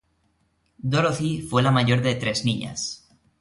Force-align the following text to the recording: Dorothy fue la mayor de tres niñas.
Dorothy 0.83 1.43
fue 1.43 1.61
la 1.61 1.69
mayor 1.69 2.01
de 2.01 2.15
tres 2.15 2.43
niñas. 2.43 3.07